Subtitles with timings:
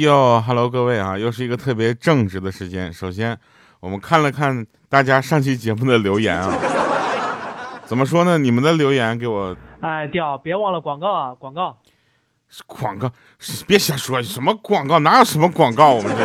[0.00, 2.92] 哟，Hello，各位啊，又是一个特别正直的时间。
[2.92, 3.38] 首先，
[3.80, 6.52] 我们看了看大家上期节目的留言啊，
[7.86, 8.36] 怎么说呢？
[8.36, 11.78] 你们的留言给我，哎，掉，别忘了广告啊，广告，
[12.66, 13.10] 广告，
[13.66, 14.98] 别瞎说，什么广告？
[14.98, 15.92] 哪有什么广告？
[15.92, 16.24] 我们这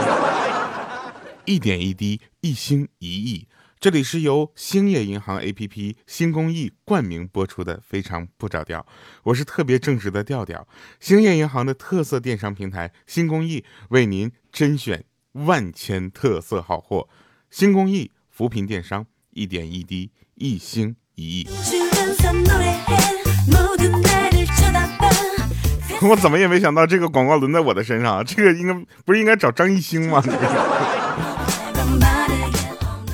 [1.45, 3.47] 一点一滴，一心一意。
[3.81, 8.79] 这里是由兴业银行 APP 新公益冠名播出的《非常不着调》，
[9.23, 10.67] 我是特别正直的调调。
[10.99, 17.09] 兴业银行的特色电商平台新公益为您甄选万千特色好货，
[17.49, 21.47] 新公益扶贫电商，一点一滴，一心一意。
[26.03, 30.23] 我怎么也没想到这个广告轮在我的身上，这个应该不是应该找张艺兴吗？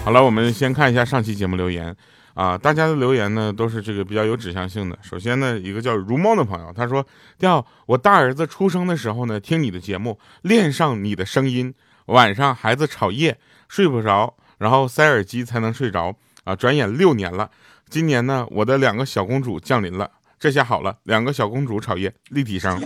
[0.07, 1.93] 好了，我们先看一下上期节目留言
[2.33, 4.97] 啊，大家的留言呢都是这个比较有指向性的。
[5.01, 7.05] 首先呢，一个叫如梦的朋友，他说
[7.37, 11.73] ：“调我大儿子出生的时候呢，听你的节目，练上你的声音，
[12.05, 16.55] 晚上孩子吵夜睡不着，然后塞耳机才能睡着啊。
[16.55, 17.49] 转眼六年了，
[17.89, 22.81] 今年呢，我的两个小公主降临了，这下好了，两个小公主吵夜立体声。”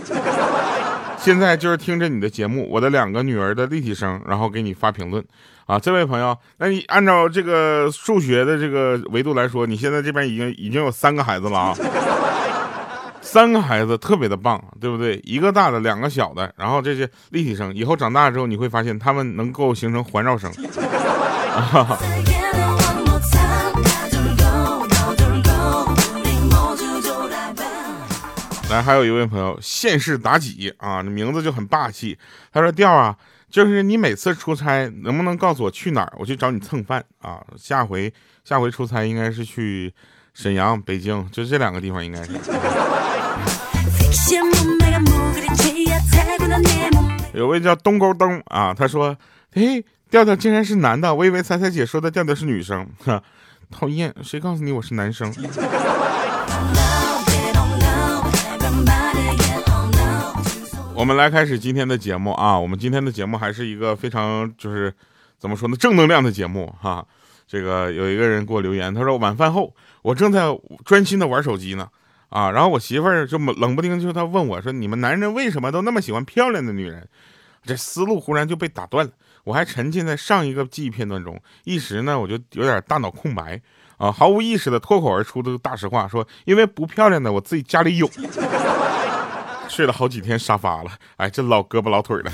[1.22, 5.24] 现在就是听着你的节目，我的两个女儿的立体声，然后给你发评论，
[5.66, 11.76] 啊，这位朋友，那你按照这个数学的这个维度来说，你现在这边已经已经有三个孩子了啊，
[13.20, 15.20] 三个孩子特别的棒，对不对？
[15.22, 20.50] 一个大的，两个小的，然后这些立体声，以后长大之后你会发现他们能够形成环绕声。
[28.72, 32.16] 来，还有一位朋友，现世妲己啊，这名字就很霸气。
[32.50, 33.14] 他说：“调啊，
[33.50, 37.44] 就是你每次出差，能不能告诉我去哪儿，我去找你蹭饭啊？
[37.54, 38.10] 下回
[38.44, 39.92] 下回出差应该是去
[40.32, 42.32] 沈阳、北京，就这两个地方应该是。
[47.34, 49.14] ”有位叫东沟东啊，他说
[49.52, 53.22] ：“哎，调调竟然是男的，我以为彩彩姐说的调调是女生，哈，
[53.70, 55.30] 讨厌，谁告诉你我是男生？”
[61.02, 62.56] 我们来开始今天的节目啊！
[62.56, 64.94] 我们今天的节目还是一个非常就是
[65.36, 67.04] 怎么说呢，正能量的节目哈。
[67.44, 71.88] 这个有一个人给我留言，他说晚饭后我正在专心的玩手机呢
[72.28, 77.08] 啊，然后我媳妇儿就冷不丁就他问我说：“你们男人为什么都那么喜欢漂亮的女人？”
[77.66, 79.10] 这思路忽然就被打断了，
[79.42, 83.60] 我还沉浸在上一个记忆片段中，一时呢我就有点大脑空白
[83.96, 88.08] 啊，毫无意识的脱口而出的大实话说：“因为不漂亮的我自己家里有。”
[89.74, 92.30] 睡了好几天沙发了，哎，这老胳膊老腿的。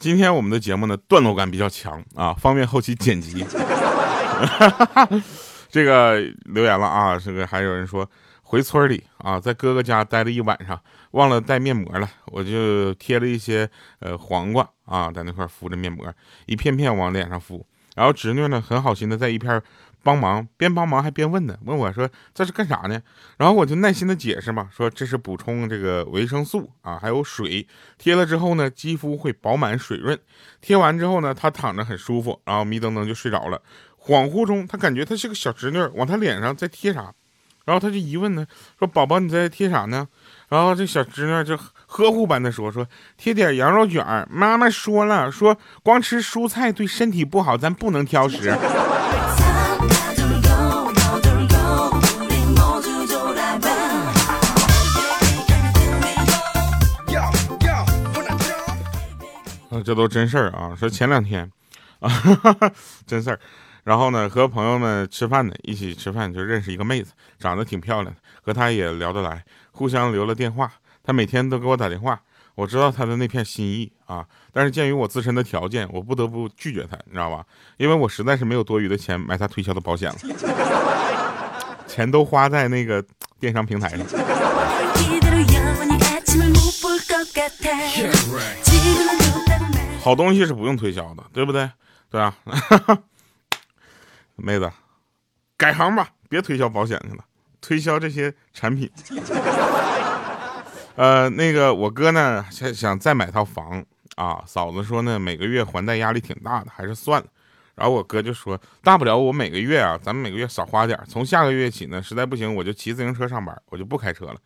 [0.00, 3.46] 今天我们的节目呢，段落感比较强啊，方便后期剪辑。
[5.70, 8.04] 这个留言了啊，这个还有人说。
[8.50, 16.12] 回村里啊，在哥哥家待了一晚上，忘了带面膜了，我就贴了一些呃黄瓜啊，在那块敷着面膜，
[16.46, 17.64] 一片片往脸上敷。
[17.94, 19.62] 然后侄女呢，很好心的在一片
[20.02, 23.00] 帮忙，边帮忙还边问呢，问我说这是干啥呢？
[23.38, 27.68] 然后我就耐心的解释嘛，说这是补充这个维生素啊，还有水，
[27.98, 30.18] 贴了之后呢，肌肤会饱满水润。
[30.60, 33.62] 贴完之后呢，她躺着很舒服，然后迷瞪瞪就睡着了。
[33.96, 37.14] 恍惚中，她感觉她是个小侄女，往她脸上在贴啥？
[37.70, 38.44] 然后他就疑问呢，
[38.80, 40.08] 说：“宝宝，你在贴啥呢？”
[40.50, 42.84] 然后这小侄女就呵护般的说：“说
[43.16, 48.52] 贴点羊肉卷妈妈说了，说光吃蔬菜对身体不好，咱不能挑食。”，
[59.84, 60.74] 这都真事儿啊！
[60.76, 61.48] 说前两天
[62.00, 62.72] 啊，哈哈
[63.06, 63.38] 真事儿。
[63.84, 70.70] 然后呢，和朋友们吃饭呢，一起吃饭就认识一个妹子，长得挺漂亮的，和她也聊得来，互相留了电话。
[71.02, 72.20] 她每天都给我打电话，
[72.54, 74.24] 我知道她的那片心意啊。
[74.52, 77.44] 但是鉴于我自身的条件，我不得不拒绝她，你知道吧？
[77.78, 80.18] 因为我实在是没有多余的钱买她推销的保险了，
[81.88, 83.02] 钱都花在那个
[83.38, 84.06] 电商平台上。
[90.02, 91.68] 好东西是不用推销的，对不对？
[92.10, 92.34] 对啊。
[94.42, 94.70] 妹子，
[95.56, 97.24] 改行吧，别推销保险去了，
[97.60, 98.90] 推销这些产品。
[100.96, 103.84] 呃，那个我哥呢，想想再买套房
[104.16, 104.42] 啊。
[104.46, 107.26] 嫂子说呢，每个月还贷压力挺大的，还是算了。
[107.74, 110.98] 然后我哥就说，大不了我每个月啊，咱们每个月少花点。
[111.08, 114.36] 从下个月起呢，实在不行我就骑自行车上班，我就不开车了。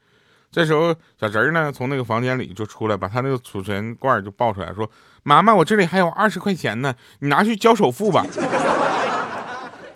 [0.53, 4.89] 这时候小侄儿呢，从那个房间里就出来，把他那个储存罐就抱出来，说
[5.25, 8.25] ：“妈妈，我这里还有二十块钱呢，你拿去交首付吧。”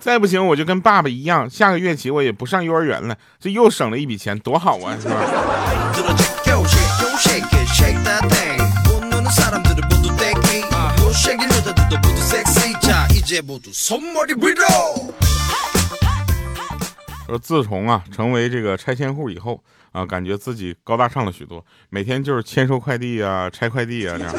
[0.00, 5.17] 再不行我就跟爸爸一样下个月起我也不上幼儿园了这又省了一笔钱多好啊是吧？
[17.27, 19.62] 说自从啊成为这个拆迁户以后
[19.93, 24.35] 啊感觉自己高大上了许多每天就是签收快递啊拆快递啊这样。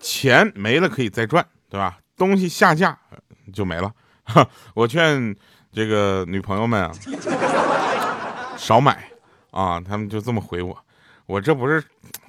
[0.00, 1.98] 钱没了可以再赚对吧？
[2.16, 2.96] 东西下架
[3.52, 3.92] 就没了。
[4.74, 5.34] 我劝
[5.72, 6.92] 这个女朋友们啊，
[8.56, 9.10] 少买
[9.50, 9.80] 啊。
[9.80, 10.76] 他们就这么回我，
[11.26, 11.82] 我这不是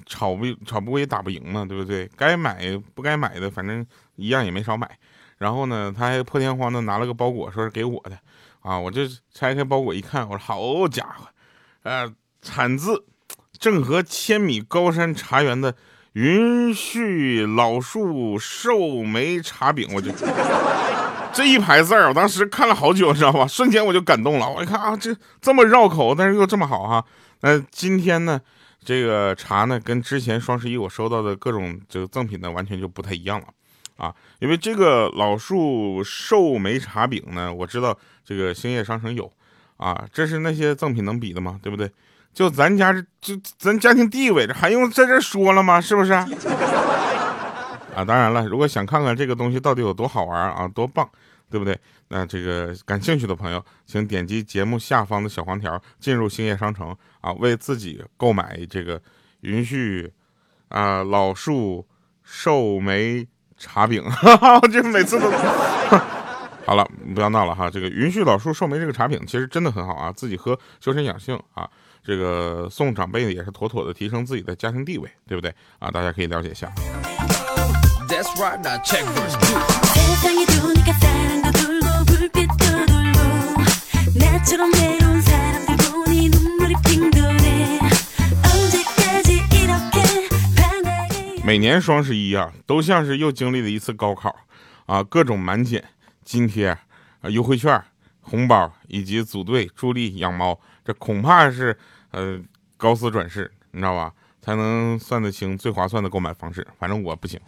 [0.04, 2.10] 吵不吵不过也打不赢嘛，对不对？
[2.16, 3.84] 该买不该买的，反正
[4.16, 4.98] 一样也没少买。
[5.38, 8.18] 然后呢，他还破天荒的拿了个包裹，说是给我的。
[8.60, 11.26] 啊，我这拆开包裹一看，我说好家伙，
[11.82, 13.04] 呃，产自
[13.58, 15.74] 郑和千米高山茶园的
[16.14, 20.10] 云旭老树寿眉茶饼，我就
[21.32, 23.46] 这一排字儿，我当时看了好久，知道吧？
[23.48, 24.48] 瞬间我就感动了。
[24.48, 27.04] 我一看啊，这这么绕口，但是又这么好哈。
[27.40, 28.40] 那今天呢，
[28.84, 33.46] 这个茶呢，跟之前双十一我收到的各种这个赠品呢，完全就不太一样了。
[33.96, 39.30] 啊，因为这个老树寿眉茶饼呢，我知道这个兴业商城有，
[39.76, 41.58] 啊，这是那些赠品能比的吗？
[41.62, 41.90] 对不对？
[42.34, 45.80] 就咱家这就咱家庭地位，这还用在这说了吗？
[45.80, 46.12] 是不是？
[47.96, 51.08] 啊，当然了，如果想看看这个东西到底有多好玩啊，多棒，
[51.50, 51.76] 对不对？
[52.08, 59.00] 那这个感兴趣的朋友，请点击节目下方的小黄条，进入兴业商城啊，为自己购买这个
[59.40, 60.12] 云旭
[60.68, 61.86] 啊老树
[62.22, 63.26] 寿眉。
[63.58, 65.30] 茶饼，哈哈这每次都
[66.66, 67.70] 好了，不要闹了哈。
[67.70, 71.66] 这个云旭老树寿眉这个茶饼其实真的很好啊，自己喝修身养性啊，
[72.04, 75.90] 这个送长辈也是妥妥的提升自己的家庭地位，对不对啊？
[75.90, 76.70] 大家可以了解一下。
[78.25, 79.59] That's right now check verse two
[79.93, 83.19] 세상이 두니까 사랑도 돌고 불빛도 돌고
[84.19, 87.79] 나처럼 외로운 사람들 보니 눈물이 핑 도네
[88.43, 94.35] 언제까지 이렇게 반하게 每年双十一啊，都像是又经历了一次高考
[94.85, 95.83] 啊，各种满减、
[96.25, 96.79] 津贴、啊
[97.29, 97.81] 优惠券、
[98.21, 101.77] 红包以及组队助力养猫，这恐怕是
[102.11, 102.39] 呃
[102.77, 104.11] 高斯转世，你知道吧？
[104.46, 106.64] 才能算得清最划算的购买方式。
[106.78, 107.40] 反正我不行。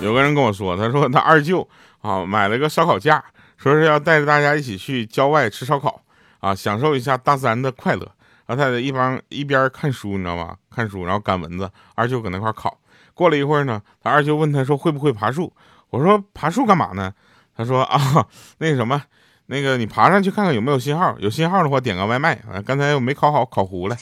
[0.00, 1.68] 有个人跟我说，他说他二舅
[2.00, 3.22] 啊买了个烧烤架，
[3.56, 6.00] 说是要带着大家一起去郊外吃烧烤
[6.38, 8.08] 啊，享受一下大自然的快乐。
[8.46, 10.54] 老太太一帮一边看书，你知道吗？
[10.70, 11.68] 看书，然后赶蚊子。
[11.96, 12.78] 二舅搁那块烤。
[13.14, 15.52] 过了一会儿呢，他二舅问他说会不会爬树？
[15.90, 17.12] 我说爬树干嘛呢？
[17.58, 18.24] 他说啊
[18.58, 19.02] 那个什么
[19.46, 23.96] 那个你爬上去看看有没有信号有信号的话点个外卖啊刚才我没烤好烤糊了。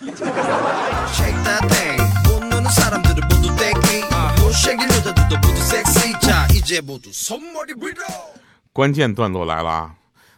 [8.74, 9.94] 关键段落来了啊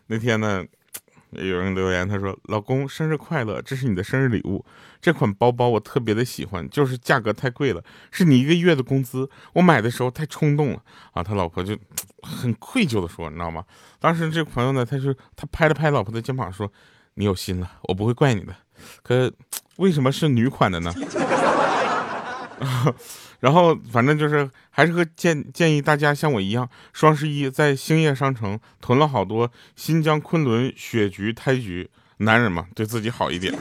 [0.07, 0.65] 那天呢
[1.33, 4.65] 有人留言，他说：“老公生日快乐，这是你的生日礼物。
[5.01, 9.29] 这款包包我特别的喜欢，就是价格太贵了，是你一个月的工资。
[9.53, 10.83] 我买的时候太冲动了
[11.13, 11.77] 啊！”他老婆就
[12.23, 13.65] 很愧疚的说：“你知道吗？
[14.01, 16.73] 当时这朋友呢，他就他拍了拍老婆的肩膀说
[17.15, 18.55] ：‘你有心了，我不会怪你的。
[19.03, 19.33] 可
[19.77, 20.93] 为什么是女款的呢？’”
[23.41, 31.91] 然后反正就是还是和建建议大家像我一样，双十一在兴业商城囤了好多新疆昆仑雪菊、胎菊。
[32.21, 33.55] 男人嘛，对自己好一点，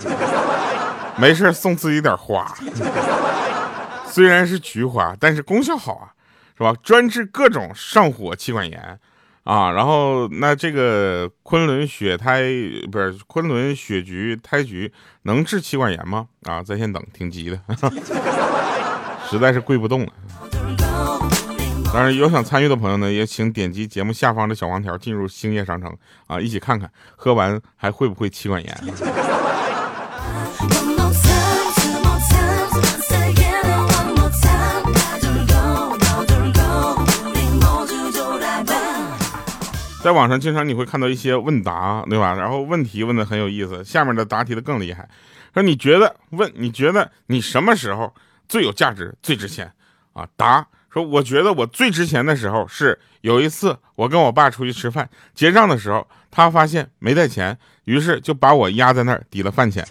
[1.19, 2.51] 没事送自己点花，
[4.09, 6.09] 虽然是菊花，但是功效好啊，
[6.57, 6.73] 是吧？
[6.81, 8.99] 专治各种上火、气管炎
[9.43, 9.69] 啊。
[9.69, 12.45] 然后那这个昆仑雪胎
[12.91, 16.25] 不是昆仑雪菊、胎菊能治气管炎吗？
[16.45, 17.61] 啊，在线等，挺急的。
[19.29, 20.13] 实在是跪不动了。
[21.93, 25.95] 当然有想参与的朋友呢也请点击节目下方的小黄条进入兴业商城
[26.27, 28.77] 啊一起看看喝完还会不会气管炎。
[40.03, 42.33] 在网上经常你会看到一些问答对吧？
[42.33, 45.07] 然后问题问的很有意思下面的答题的更厉害。
[45.53, 48.13] 说你觉得问你觉得你什么时候
[48.47, 49.71] 最有价值最值钱。
[50.17, 59.85] 啊答说我觉得我最值钱的时候是有一次我跟我爸出去吃饭结账的时候他发现没带钱于是就把我压在那儿抵了饭钱。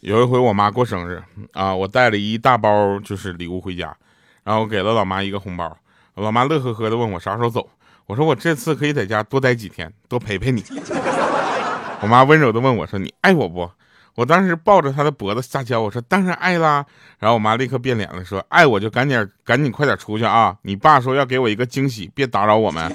[0.00, 3.94] 有一回我妈过生日啊我带了一大包就是礼物回家
[4.48, 5.76] 然后给了老妈一个红包。
[6.14, 7.68] 老妈乐呵呵的问我啥时候走，
[8.06, 10.64] 我说我这次可以在家多待几天，多陪陪你。
[12.00, 13.70] 我妈温柔的问我说：“你爱我不？”
[14.16, 16.86] 我当时抱着她的脖子撒娇，我说：“当然爱啦。”
[17.20, 20.56] 然后我妈立刻变脸了，说：“爱我就赶紧赶紧快点出去啊！
[20.62, 22.90] 你爸说要给我一个惊喜，别打扰我们。”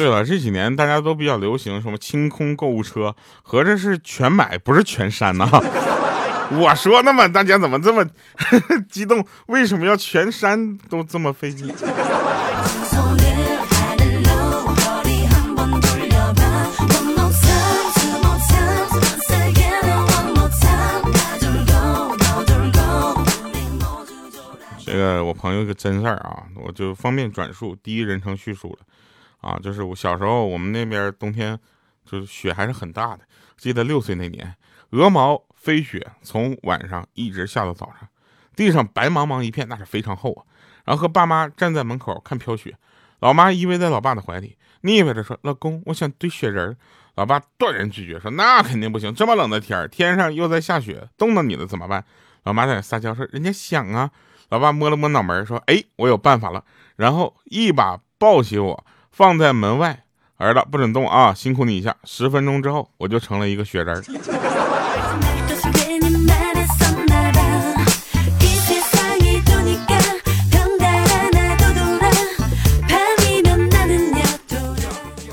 [0.00, 5.46] 对了，这几年大家都比较流行什么清空购物车，合着是全买不是全删呢？
[6.58, 8.02] 我说那么，大家怎么这么
[8.88, 9.22] 激动？
[9.48, 11.70] 为什么要全删都这么费劲？
[24.86, 28.78] 这个我朋友个真事儿啊，我就方便转述第一人称叙述了。
[29.40, 31.58] 啊，就是我小时候，我们那边冬天
[32.04, 33.20] 就是雪还是很大的。
[33.56, 34.54] 记得六岁那年，
[34.90, 38.08] 鹅毛飞雪从晚上一直下到早上，
[38.56, 40.44] 地上白茫茫一片，那是非常厚啊。
[40.84, 42.76] 然后和爸妈站在门口看飘雪，
[43.20, 46.76] 老妈依偎在老爸的怀里，腻歪着说：“老公，我想堆雪人。”
[47.16, 52.02] 老爸断然拒绝说：“那肯定不行，这么冷的天，天上又在下雪，冻到你了怎么办？”
[52.44, 54.10] 老妈在那撒娇说：“人家想啊。”
[54.48, 56.64] 老爸摸了摸脑门说：“哎，我有办法了。”
[56.96, 60.04] 然后一把抱起我，放在门外，
[60.36, 61.34] 儿子不准动啊！
[61.34, 64.02] 辛苦你一下，十分钟之后我就成了一个雪人。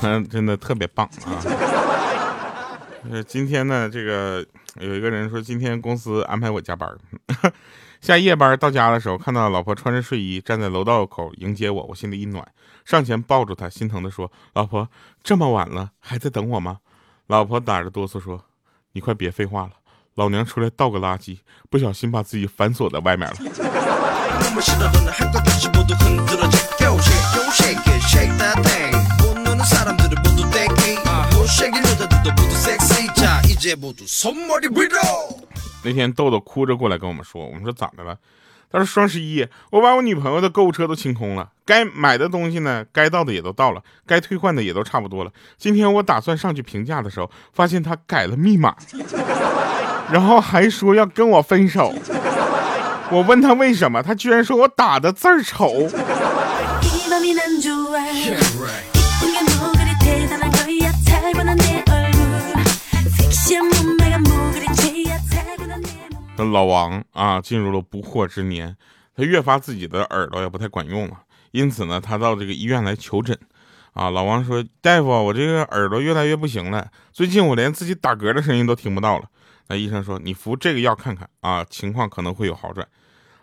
[0.00, 1.42] 他真的特别棒啊！
[3.10, 4.44] 呃，今天呢，这个
[4.80, 6.88] 有一个人说，今天公司安排我加班。
[8.00, 12.46] 下夜班到家的时候，看到老婆穿着睡衣站在楼道口迎接我，我心里一暖，
[12.84, 14.88] 上前抱住她，心疼的说：“老婆，
[15.22, 16.78] 这么晚了，还在等我吗？”
[17.26, 18.44] 老婆打着哆嗦说
[18.92, 19.72] ：“你快别废话了，
[20.14, 21.38] 老娘出来倒个垃圾，
[21.68, 23.36] 不小心把自己反锁在外面了。
[35.88, 38.16] ”那天豆豆哭着过来跟我们说我们说咋的了？
[38.70, 45.32] 他说双十一我把我女朋友的购物车都清空了该买的东西呢该到的也都到了该退换的也都差不多了。
[45.56, 48.76] 今天我打算上去评价的时候发现他改了密码。
[50.12, 51.94] 然后还说要跟我分手。
[53.10, 55.88] 我问他为什么他居然说我打的字儿丑。
[66.44, 68.76] 老王啊进入了不惑之年
[69.14, 73.38] 他越发自己的耳朵也不太管用了因此呢他到这个医院来求诊。
[73.92, 79.24] 啊老王说大夫我这个耳朵越来越不行了最近我连自己打嗝的声音都听不到了。
[79.68, 82.86] 那医生说你服这个药看看啊情况可能会有好转。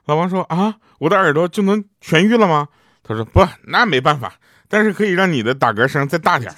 [0.05, 2.67] 老王说啊我的耳朵就能痊愈了吗？
[3.03, 4.33] 他说不那没办法
[4.67, 6.51] 但是可以让你的打嗝声再大点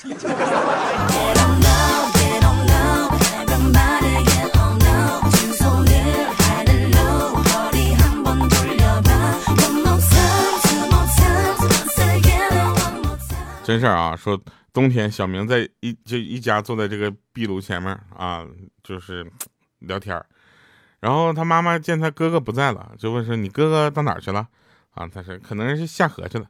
[13.67, 18.47] 真事儿啊，说冬天小明在一就一家坐在这个壁炉前面啊，
[18.81, 19.29] 就是
[19.79, 20.25] 聊天儿
[21.01, 24.47] 然后他妈妈见他哥哥不在了，就问说：“你哥哥到哪儿去了？”
[24.95, 26.45] 啊，他说：“可能是下河去了。”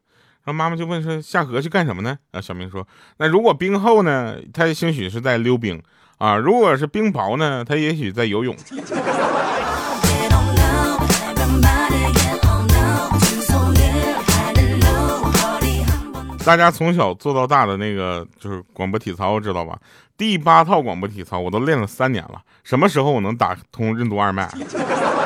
[0.45, 5.81] 然后妈妈就问说：“下河去干什么呢？”啊，小明说：“那如果冰厚呢，他兴许是在溜冰
[6.19, 8.55] 啊；如果是冰薄呢，他也许在游泳。”
[16.48, 19.77] 大家从小做到大的那个就是广播体操，知道吧？
[20.16, 24.50] 第八套广播体操我都练了三年了，什么时候我能打通任督二脉？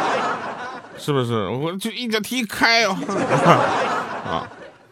[0.97, 1.47] 是不是？
[1.47, 2.97] 我就一脚踢开哦！
[4.25, 4.49] 啊，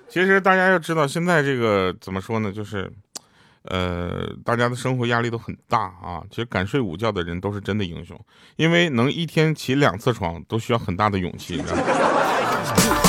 [0.08, 2.52] 其实大家要知道，现在这个怎么说呢？
[2.52, 2.94] 就是，
[3.64, 6.22] 呃，大家的生活压力都很大啊。
[6.30, 8.16] 其实敢睡午觉的人都是真的英雄，
[8.56, 11.56] 因为能一天起两次床都需要很大的勇气。
[11.56, 13.09] 你知道吗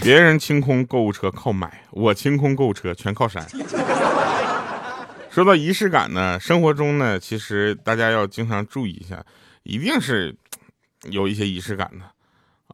[0.00, 3.44] 别人清空购物车靠买，我清空购物车全靠删。
[5.30, 9.24] 说到仪式感呢，生活中呢，其实大家要经常注意一下，
[9.62, 10.36] 一定是
[11.04, 12.04] 有一些仪式感的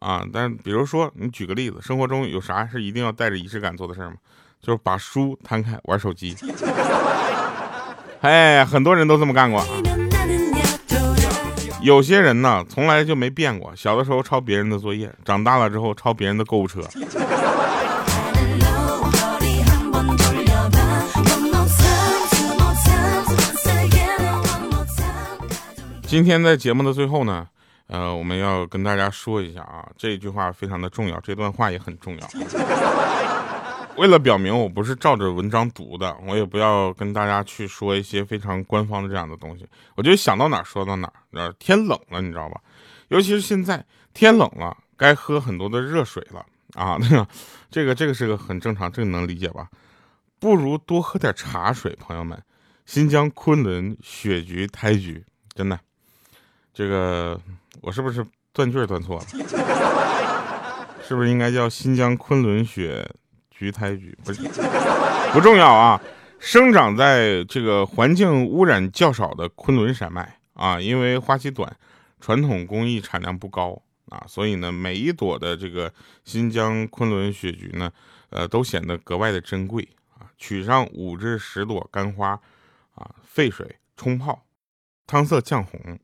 [0.07, 0.25] 啊。
[0.33, 4.17] 但比如说，你举个例子，生活中有啥是一定要带着仪式感做的事儿吗？
[4.61, 6.37] 就是把书摊开玩手机。
[8.21, 9.67] 哎，很多人都这么干过啊。
[11.83, 16.83] 有些人呢，从来就没变过，小的时候抄别人的作业，长大了之后抄别人的购物车。
[26.07, 27.47] 今天在节目的最后呢，
[27.87, 32.29] 呃，我们要跟大家说一下啊，这句话非常的重要，这段话也很重要。
[33.99, 39.67] 为了表明我不是照着文章读的，我也不要跟大家去说一些非常官方的这样的东西。
[39.95, 41.53] 我就想到哪儿说到哪儿。
[41.59, 42.61] 天冷了，你知道吧？
[43.09, 46.99] 尤其是现在天冷了，该喝 很多的热水了啊。
[47.71, 49.69] 这个，这个是个很正常，这个能理解吧？
[50.39, 52.41] 不如多喝点茶水，朋友们。
[52.87, 55.23] 新疆昆仑雪菊胎菊，
[55.55, 55.79] 真的，
[56.75, 57.41] 这个
[57.81, 59.27] 我是不是断句断错了？
[61.07, 63.09] 是不是应该叫新疆昆仑雪
[63.61, 64.17] 菊胎菊？
[64.25, 64.41] 不是，
[65.35, 66.01] 不重要啊。
[66.39, 71.71] 生长在这个环境污染较少的昆仑山脉啊，因为花期短，
[72.23, 75.93] 传统工艺产量不高啊，所以呢，每一朵的这个
[76.25, 77.93] 新疆昆仑雪菊呢，
[78.31, 79.87] 呃，都显得格外的珍贵
[80.19, 80.25] 啊。
[80.39, 82.31] 取上五至十朵干花
[82.95, 84.43] 啊，沸水冲泡，
[85.07, 85.99] 汤色绛红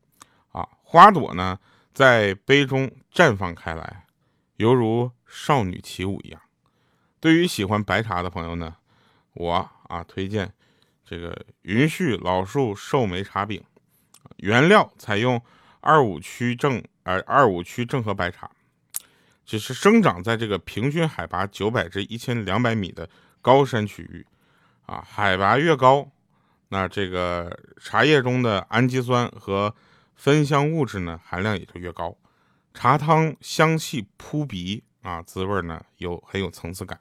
[0.51, 1.57] 啊，花朵呢
[1.91, 4.05] 在杯中绽放开来，
[4.57, 6.39] 犹如少女起舞一样。
[7.19, 8.75] 对于喜欢白茶的朋友呢，
[9.33, 10.53] 我啊推荐
[11.03, 13.63] 这个云旭老树寿眉茶饼，
[14.37, 15.41] 原料采用
[15.79, 18.51] 二五区正呃二五区正和白茶，
[19.45, 23.09] 只是生长在这个平均海拔九百至一千两百米的
[23.41, 24.25] 高山区域
[24.85, 26.11] 啊，海拔越高，
[26.69, 29.73] 那这个茶叶中的氨基酸和
[30.15, 32.15] 芬香物质呢含量也就越高，
[32.73, 36.99] 茶汤香气扑鼻啊，滋味呢有很有层次感。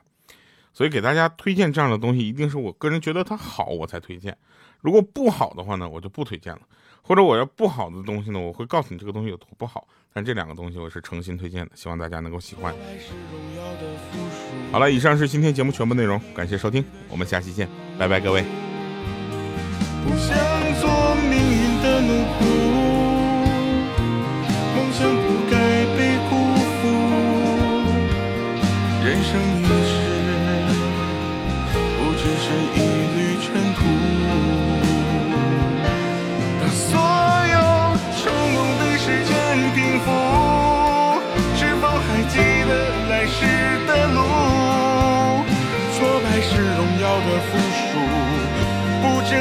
[0.76, 4.36] 所以给大家推荐这样的东西，一定是我个人觉得它好，我才推荐。
[4.82, 6.60] 如果不好的话呢，我就不推荐了。
[7.00, 9.88] 或者我要不好的东西呢，我会告诉你这个东西有多不好。
[10.12, 12.74] 但这两个东西我是诚心推荐的，希望大家能够喜欢。
[14.70, 17.66] 好了，以上是今天节目全部内容，感谢收听，我们下期见，
[17.98, 18.44] 拜拜，各位。
[20.04, 20.36] 不想
[20.78, 22.44] 做命运的奴仆，
[24.76, 25.56] 梦想不该
[25.96, 26.36] 被辜
[26.82, 26.84] 负。
[29.02, 29.75] 人生一，
[32.46, 32.80] 这一
[33.16, 33.78] 缕尘土。
[36.60, 36.86] 当所
[37.50, 37.58] 有
[38.22, 38.22] 冲
[38.54, 39.34] 动的时间
[39.74, 40.06] 平复，
[41.56, 42.70] 是否还记得
[43.10, 43.34] 来时
[43.88, 44.18] 的路？
[45.98, 47.84] 挫败是荣耀的附属。
[49.02, 49.32] 不争